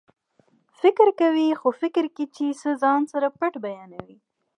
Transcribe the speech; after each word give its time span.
فکر 0.81 1.07
کوئ 1.19 1.49
خو 1.59 1.69
فکر 1.81 2.05
کې 2.15 2.25
چې 2.35 2.45
څه 2.61 2.69
ځان 2.81 3.01
سره 3.13 3.27
پټ 3.39 3.53
بیانوي 3.63 4.15